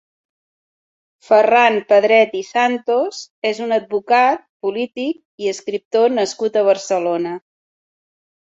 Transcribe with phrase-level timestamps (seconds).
[1.27, 3.19] Ferran Pedret i Santos
[3.51, 7.39] és un advocat, polític i escriptor nascut a Barcelona.